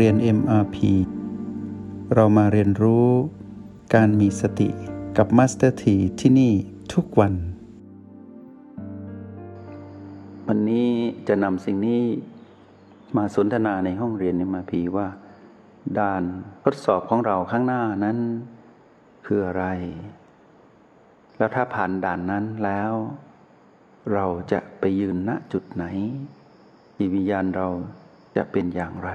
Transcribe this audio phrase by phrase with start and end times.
[0.00, 0.76] เรียน MRP
[2.14, 3.08] เรามาเรียนรู้
[3.94, 4.68] การมีสติ
[5.16, 6.52] กับ Master T ที่ที่นี่
[6.92, 7.34] ทุกวัน
[10.46, 10.88] วันนี้
[11.28, 12.02] จะนำสิ่งนี้
[13.16, 15.08] มาสนทนาในห้องเรียน MRP ว่า
[15.98, 16.22] ด่าน
[16.64, 18.18] ทดสอบของเราข้างหน้านั้น
[19.26, 19.64] คืออะไร
[21.36, 22.92] แล้วถ้าผ่านด่านนั้นแล้ว
[24.12, 25.84] เราจะไปยืนณจุดไหน
[26.96, 27.68] จิตวิญญาณเรา
[28.36, 29.12] จะเป็นอย่างไร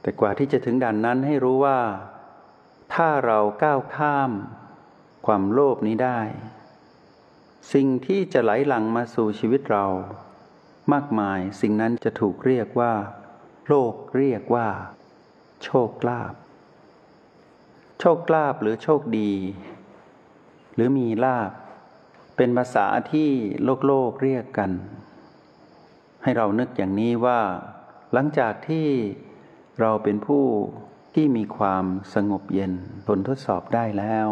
[0.00, 1.80] แต่กว่าที่จะถึงด่านนั้นให้รู้ว่า
[2.94, 4.30] ถ้าเราก้าวข้าม
[5.26, 6.20] ความโลภนี้ได้
[7.72, 9.86] สิ่งที่จะไหลหลังมาสู่ชีวิตเรา
[10.92, 12.92] มากมายสิ่งนั้นจะถูกเรียกว่า
[13.68, 14.68] โลกเรียกว่า
[15.64, 16.34] โชคลาภ
[18.00, 19.32] โชคลาภหรือโชคดี
[20.74, 21.50] หรือมีลาภ
[22.36, 23.30] เป็นภาษาที่
[23.64, 24.70] โลกโลกเรียกกัน
[26.22, 27.40] ให้เรานึกอย่างนี้ว่า
[28.12, 28.88] หลังจากที่
[29.80, 30.44] เราเป็นผู้
[31.14, 31.84] ที่มีความ
[32.14, 32.72] สงบเย็น
[33.06, 34.28] ทนทดสอบได้แล้ว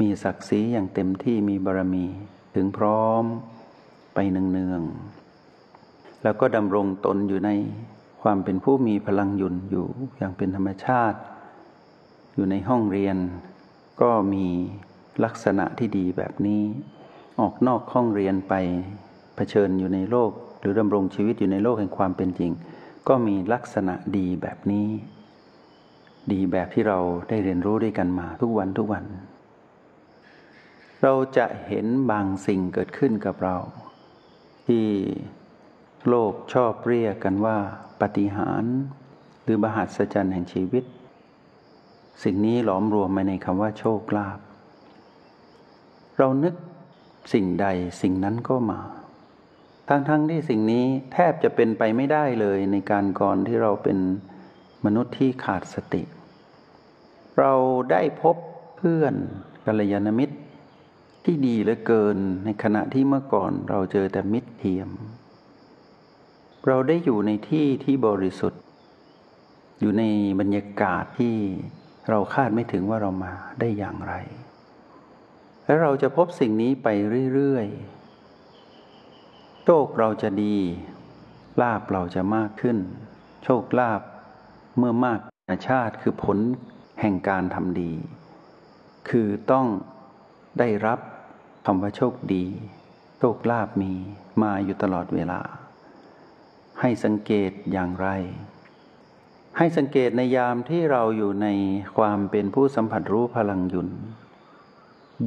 [0.00, 2.06] มีศักดิ์ศรีอย่างเต็มที่มีบารมี
[2.54, 3.24] ถึงพร้อม
[4.14, 7.50] ไปเนืองๆแล้วก็ดำรงตนอยู่ใน
[8.22, 9.86] ความเป็นผู้มีพลังยุนอยู่
[10.16, 11.18] อย่างเป็นธรรมชาติ
[12.34, 13.16] อยู่ในห้องเรียน
[14.00, 14.46] ก็มี
[15.24, 16.62] ลักษณะที่ดีแบบนี้
[17.40, 18.54] ออกนอกห้องเรียนไป
[19.36, 22.52] เผชิญอยู่ในโลก หรือดำรงชีวิตอยู่ในโลกแห่งความเป็นจริง
[23.08, 24.88] ก็มีลักษณะดีแบบนี้
[26.32, 29.04] ดีแบบที่เราได้เรียนรู้ด้วยกันมาทุกวันทุกวัน
[31.02, 33.56] เราจะเห็นบางสิ่งเกิดขึ้นกับเรา
[34.66, 34.86] ที่
[36.08, 37.56] โลกชอบเรียกกันว่า
[38.00, 38.64] ปฏิหาร
[39.42, 40.84] หรือบหัศจรรย์แห่งชีวิต
[42.24, 44.38] สิ่งนี้หลอมรวมมาในคำว่าโชคลาภ
[46.18, 46.54] เรานึก
[47.32, 47.66] สิ่งใด
[48.02, 48.80] สิ่งนั้นก็มา
[49.88, 53.98] ทั้งๆทที่สิ่งนี้แทบจะเป็นไปไม่ได้เลยในการก่อนที่เราเป็น
[54.84, 56.02] มนุษย์ที่ขาดสติ
[57.38, 57.54] เรา
[57.90, 58.36] ได้พบ
[58.76, 59.14] เพื่อน
[59.66, 60.36] กัลยาณมิตร
[61.24, 64.90] ที่ดีเหลือเกินในขณะที่เมื่อก่อนเราเจอแต่มิตรเทียม
[66.66, 68.62] เราได้อยู่ในที่ที่บริสุทธิ์
[69.80, 70.04] อยู่ใน
[70.40, 71.34] บรรยากาศที่
[72.10, 74.14] เราคาดไม่ถึงว่าเรามาได้อย่างไร
[75.64, 76.88] และเราจะพบสิ่งนี้ไป
[77.34, 77.97] เรื่อยๆ
[79.70, 80.56] โชคเราจะดี
[81.62, 82.78] ลาบเราจะมากขึ้น
[83.44, 84.00] โชคลาบ
[84.78, 85.20] เมื่อมาก
[85.68, 86.38] ชาติคือผล
[87.00, 87.92] แห่งการทำดี
[89.08, 89.66] คือต้อง
[90.58, 90.98] ได้รับ
[91.66, 92.44] คำว่าโชคดี
[93.18, 93.92] โชคลาบมี
[94.42, 95.40] มาอยู่ตลอดเวลา
[96.80, 98.08] ให้สังเกตอย่างไร
[99.56, 101.48] ให้สังเกตในยามที่เราอยู่ใน
[101.96, 103.88] ความเป็นผู้สัมผัสรู้พลังยุน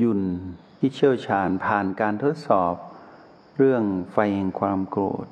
[0.01, 0.21] ยุน
[0.79, 2.75] ที่เชี่ยวชาญผ่านการทดสอบ
[3.57, 5.27] เรื่องไฟแห่งความโกรธ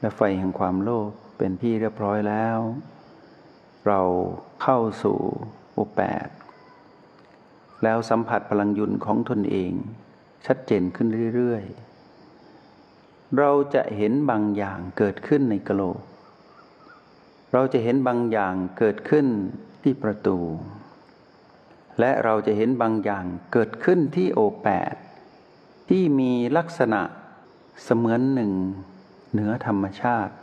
[0.00, 2.58] และไฟแห่งความโลภเป็นที่เรียบร้อยแล้ว
[3.86, 4.00] เรา
[4.62, 5.18] เข้าสู่
[5.78, 6.28] อุแปด
[7.82, 9.72] แล้วสัมผัสพลังยุนของตนเอง
[10.46, 16.00] ชัดเจนขึ้นเรื่อยๆ เราจะเห็นบางอย่างเกิดขึ้นในกะโหลก
[17.52, 19.26] เราจะเห็นบางอย่างเกิดขึ้น
[19.82, 20.38] ที่ประตู
[22.00, 24.94] และเราจะเห็นบางอย่างเกิดขึ้นที่โอแปด
[25.88, 27.02] ที่มีลักษณะ
[27.82, 28.52] เสมือนหนึ่ง
[29.32, 30.34] เหนือธรรมชาติ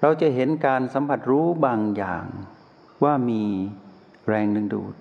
[0.00, 2.26] เราจะเห็นการสัมผัสรู้บางอย่าง
[3.04, 3.42] ว่ามี
[4.28, 4.94] แรงดึงดูด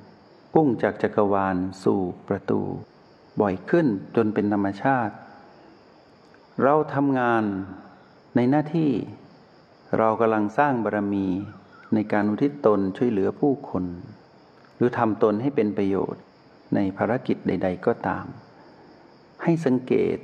[0.53, 2.61] พุ่งจากจักรวาลสู่ประตู
[3.41, 5.13] บ่อยขึ้นจนเป็นธรรมชาติ
[6.63, 7.43] เราทำงาน
[8.35, 8.91] ในหน้าที่
[9.97, 11.27] เรากำลังสร้างบารมี
[11.93, 13.85] ในการอุทิศตนช่วยเหลือผู้คน
[14.75, 16.23] หรือทำตนให้เป็นประโยชน์
[16.75, 18.25] ในภารกิจใด ๆ ก็ตาม
[19.43, 20.17] ให้สังเกต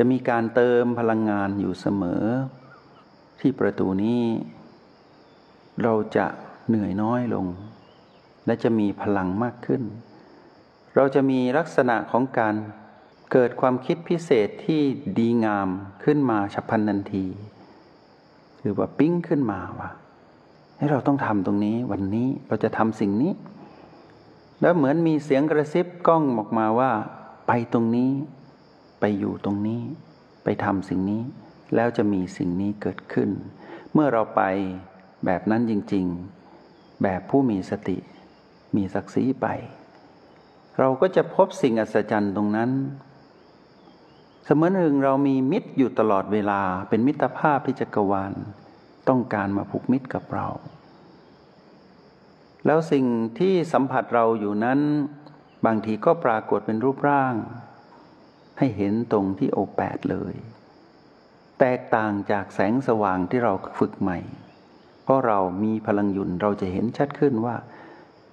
[0.00, 2.24] จะมีการเติมพลังงานอยู่เสมอ
[3.40, 4.22] ที่ประตูนี้
[5.82, 6.26] เราจะ
[6.68, 7.46] เหนื่อยน้อยลง
[8.46, 9.82] และจะมีพลังมากขึ้น
[10.96, 12.54] เราจะมีลักษณะของการ
[13.32, 14.82] เกิดความคิดพิเศษที่
[15.18, 15.68] ดีงาม
[16.04, 17.26] ขึ้นมาฉับพลันทันที
[18.60, 19.90] หรือว่าปิ้งขึ้นมาว่า
[20.76, 23.32] ให้เราต้องทำตรงนี้วันนี้เราจะทำสิ่งนี้
[24.60, 26.90] แล้วเหมือนมีเสียงกระซิบกล้องออกมาว่า
[27.46, 28.10] ไปตรงนี้
[29.00, 29.82] ไปอยู่ตรงนี้
[30.44, 31.22] ไปทำสิ่งนี้
[31.74, 33.30] แล้วจะมีสิ่งนี้เกิดขึ้น
[33.92, 34.42] เมื่อเราไป
[35.24, 36.06] แบบนั้นจริง
[36.54, 37.98] ๆ แบบผู้มีสติ
[38.76, 39.46] มีศักดิ์ศรีไป
[40.78, 42.70] เราก็จะพบสิ่งอัศจรรย์ตรงนั้น
[44.44, 48.32] เสมือนหนึ่งเรามีมิตรอยู่ตลอดเวลา เป็นมิตรภาพที่จักรวาล
[49.08, 50.48] ต้องการมาผูกมิตรกับเรา
[52.66, 53.06] แล้วสิ่ง
[53.38, 54.80] ที่สัมผัสเราอยู่นั้น
[55.66, 57.34] บางทีก็ปรากฏเป็นรูปร่าง
[58.58, 60.34] ให้เห็นตรงที่โอแปดเลย
[61.60, 64.18] แตกต่างจากแสงสว่างที่เราฝึกใหม่
[65.04, 67.56] เพราะเรามีพลังหยุนเราจะเห็นชัดขึ้นว่า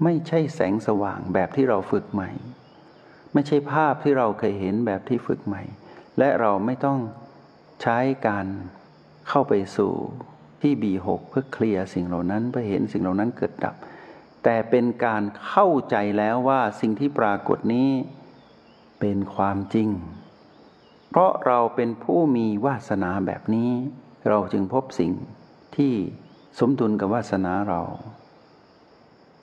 [0.04, 2.32] ไม่ใช่แสงสว่างแบบที่เราฝึกใหม่
[3.34, 5.64] ไม่ใช่ภาพที่เราเคยเห็นแบบที่ฝึกใหม่
[6.18, 7.00] และเราไม่ต้อง
[7.82, 8.48] ใช้การ
[9.30, 9.94] เข้าไปสู่
[10.62, 13.76] ที่บีหกเพื่อเคลียร์สิ่งเหล่านั้นเพื่อเห็นสิ่งเหล่านั้นเกิดดับ
[14.44, 17.90] แต่เป็นการเข้าใจแล้วว่าสิ่งที่ปรากฏนี้
[19.00, 19.90] เป็นความจริง
[21.10, 23.72] เพราะเราเป็นผู้มีวาสนาแบบนี้
[24.30, 25.12] เราจึงพบสิ่ง
[25.76, 25.94] ที่
[26.60, 27.82] สมดุลกับวาสนาเรา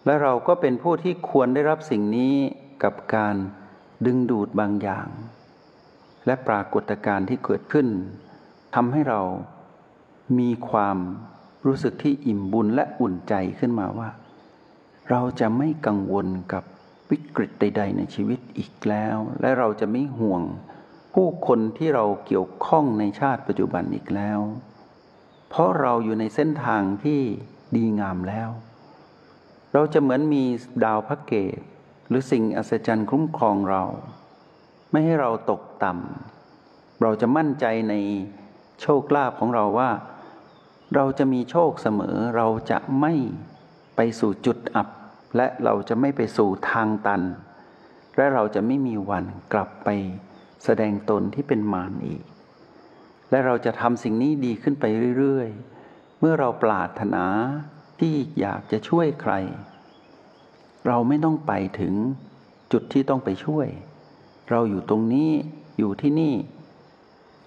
[0.05, 2.35] และเราก็เป็นผู้ที่ควรได้รับสิ่งนี้
[2.83, 3.35] กับการ
[4.07, 5.09] ดึงดูดบางอย่าง
[6.27, 7.89] และปรากฏการณ์ที่เกิดขึ้น
[8.75, 9.21] ทำให้เรา
[10.39, 10.99] มีความ
[11.67, 14.11] รู้สึกที่อิ่มบุญและอุ่นใจขึ้นมาว่า
[15.11, 16.65] เราจะไม่กังวลกับ
[17.13, 20.43] วิกฤตใด ๆ ในชีวิตอีกแล้ว และเราจะไม่ห่วง
[21.15, 24.41] ผู้คนที่เราเกี่ยวข้องในชาติปัจจุบันอีกแล้ว
[25.49, 27.21] เพราะเราอยู่ในเส้นทางที่
[27.77, 28.51] ดีงามแล้ว
[29.73, 30.45] เราจะเหมือนมี
[30.85, 31.59] ดาวพระเกต
[32.09, 33.83] หรือสิ่งอัศจรรย์คุ้มครองเรา
[34.91, 37.95] ไม่ให้เราตกต่ำเราจะมั่นใจใน
[38.81, 39.91] โชคลาภของเราว่า
[40.95, 43.13] เราจะมีโชคเสมอเราจะไม่
[43.97, 44.89] ไปสู่จุดอับ
[45.37, 47.23] และเราจะไม่ไปสู่ทางตัน
[48.17, 49.89] และเราจะไม่มีวันกลับไป
[50.65, 52.23] แสดงตนที่เป็นมารอีก
[53.31, 54.85] และเราจะทำสิ่งนี้ดีขึ้นไป
[55.19, 57.25] เรื่อยๆ เมื่อเราปรารถนา
[58.01, 59.35] ที่อยากจะช่วยใคร
[60.87, 61.95] เราไม่ต้องไปถึง
[62.73, 63.69] จุดที่ต้องไปช่วย
[64.51, 65.31] เราอยู่ตรงนี้
[65.79, 66.35] อยู่ที่นี่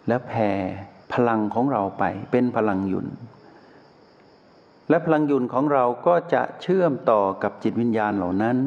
[0.07, 0.49] และแผ่
[1.13, 3.07] พลังของเราไปเป็นพลังยุน
[4.89, 8.57] และพลังยุนของเราก็จะเชื่อมต่อกับจิตวิญญาณเหล่านั้น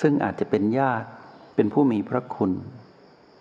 [0.00, 1.08] ซึ่งอาจจะเป็นญาติ
[1.54, 2.52] เป็นผู้มีพระคุณ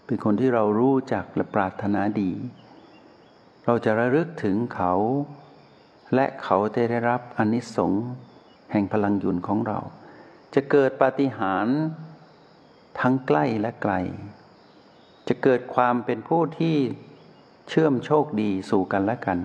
[0.05, 2.31] เป็นคนที่เรารู้จักและปรารถนาดี
[3.65, 4.93] เราจะระลึกถึงเขา
[6.15, 8.05] และเขาจะได้รับอนิสงส์
[8.71, 9.79] แห่งพลังยุนของเรา
[10.53, 11.77] จะเกิดปาฏิหาริย์
[12.99, 13.93] ทั้งใกล้และไกล
[15.27, 16.77] จะเกิดความเป็นผู้ที่
[17.69, 19.39] เชื่อมโชคดีสู่กันและกัน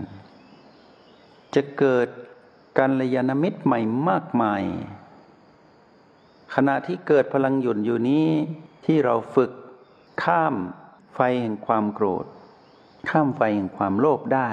[1.55, 2.09] จะเกิด
[2.79, 4.63] การลยานมิตรใหม่มากมาย
[6.55, 8.29] ขณะที่เกิดพลังหยุ่นอยู่นี้
[8.87, 9.51] ที่เราฝึก
[10.23, 10.55] ข้าม
[11.15, 12.25] ไฟแห่งความโกรธ
[13.11, 14.51] ข้ามไฟแห่งความโลภได้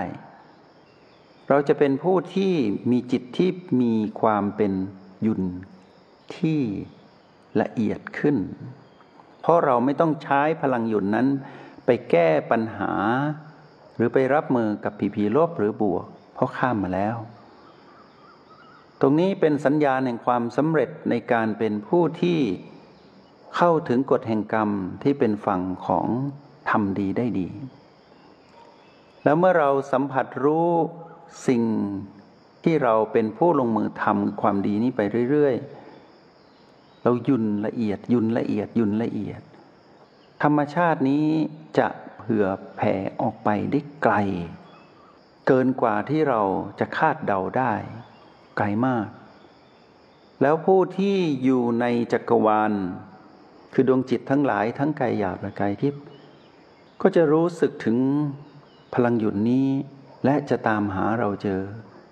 [1.50, 2.54] เราจะเป็นผู้ที่
[2.92, 3.50] มีจิตที่
[3.82, 4.74] มีความเป็น
[5.22, 5.44] หยุ่น
[6.38, 6.62] ที่
[7.62, 8.38] ละเอียดขึ้น
[9.42, 11.28] เพราะเราไม่ต้องใช้พลังหยุ่นนั้น
[11.86, 12.94] ไปแก้ปัญหา
[13.96, 17.18] หรือไปรับมือกับผีผีลบหรือบวก เพราะข้ามมาแล้ว
[19.02, 22.40] ตรงนี้เป็นสัญญาณแห่งความสำเร็จในการเป็นผู้ที่
[23.56, 24.70] เข้าถึงกฎแห่งกรรม
[25.04, 26.08] ที่เป็นฝั่งของ
[26.70, 27.50] ทำดีได้ดี
[29.24, 30.70] แล้วเมื่อเราสัมผัสรู้
[31.48, 31.64] สิ่ง
[32.64, 35.02] ที่เราเป็นผู้ลงมือทำความดีนี้ไป
[35.32, 35.56] เรื่อย
[36.30, 39.42] ๆ เรายุ่นละเอียดยุ่นละเอียดยุ่นละเอียด
[40.44, 41.26] ธรรมชาตินี้
[41.78, 41.88] จะ
[42.18, 42.46] เผื่อ
[42.76, 44.16] แผ่ออกไปได้ไกล
[45.48, 46.42] เกินกว่าที่เรา
[46.80, 47.74] จะคาดเดาได้
[48.58, 49.08] ไกลมาก
[50.42, 52.74] แล้วผู้ที่อยู่ในจักรวาล
[53.74, 56.04] คือดวงจิตทั้งหลายทั้งกายหยาบและกายทิพย์
[57.02, 57.98] ก็จะรู้สึกถึง
[58.94, 59.68] พลังหยุดนี้
[60.26, 61.62] และจะตามหาเราเจอ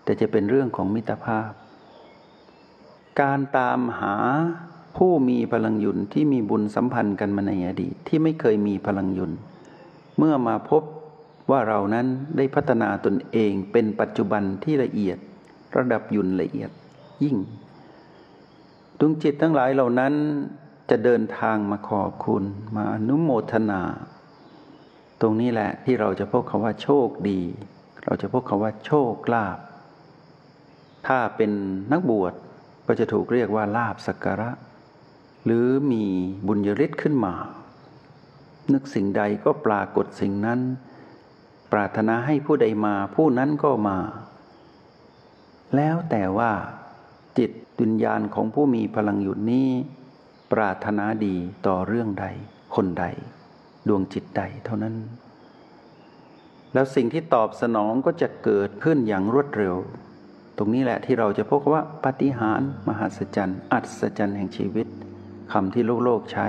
[0.04, 1.52] แต่จะเป็นเรื่องของมิตรภาพ
[3.22, 4.16] การตามหา
[4.98, 9.32] ผู้มีพลังหยุนที่มีบุญสัมพันธ์กันมาในอดีตที่ไม่เคยมีพลังหยุน
[10.18, 10.84] เมื่อมาพบ
[11.52, 15.18] ว่าเรานั้นได้พัฒนาตนเองเป็นปัจจุบันที่ละเอียด
[15.78, 16.72] ระดับยุนละเอียด
[17.24, 17.38] ยิ่ง
[19.00, 20.14] ดวงจิตทั้งหลายเหล่านั้น
[20.90, 22.44] จะเดินทางมาขอบคุณ
[22.76, 23.82] มาอนุโมทนา
[25.22, 27.42] ตรงนี้แหละที่เราจะพบคำว่าโชคดี
[28.04, 29.58] เราจะพบคำว่าโชคลาภ
[31.08, 31.52] ถ้าเป็น
[31.92, 32.34] นักบวช
[32.88, 34.52] ก็จะถูกเรียกว่าลาบสักการะ
[35.46, 36.04] หรือมี
[36.48, 37.34] บุญยริศขึ้นมา
[38.74, 40.60] นึกสิ่งใดก็ปรากฏสิ่งนั้น
[41.72, 43.98] ปรารถนาให้ผู้ใดมาผู้นั้นก็มา
[45.76, 46.52] แล้วแต่ว่า
[47.38, 49.70] จิตวิญญาณของผู้มีพลังหยุดนี้
[50.52, 51.36] ปรารถนาดี
[51.68, 52.26] ต่อเรื่องใด
[52.76, 53.06] คนใด
[53.88, 54.96] ดวงจิตใดเท่านั้น
[56.74, 59.76] แล้วสิ่งที่ตอบสนองก็จะเกิดขึ้นอย่างรวดเร็ว
[60.58, 64.88] ตรงนี้แหละที่เราจะพบว่าปฏิหารมหัศจรรย์ อัศจรรย์แห่งชีวิต
[65.52, 66.48] คำที่โลกโลกใช้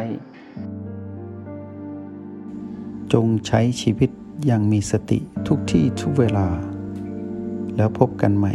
[3.12, 4.10] จงใช้ชีวิต
[4.46, 6.48] อย่างมีสติทุกที่ทุกเวลา
[7.76, 8.54] แล้วพบกันใหม่